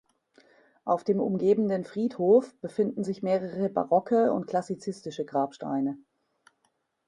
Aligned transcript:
Auf 0.83 1.03
dem 1.03 1.19
umgebenden 1.19 1.85
Friedhof 1.85 2.55
befinden 2.59 3.03
sich 3.03 3.21
mehrere 3.21 3.69
barocke 3.69 4.33
und 4.33 4.47
klassizistische 4.47 5.25
Grabsteine. 5.25 5.95